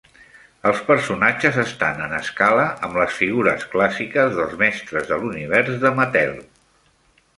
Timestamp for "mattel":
6.01-6.35